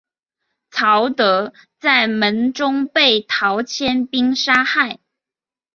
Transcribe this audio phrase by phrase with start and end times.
[0.71, 4.97] 曹德在门中被陶谦兵杀害。